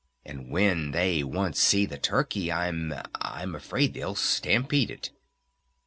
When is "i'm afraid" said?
3.13-3.93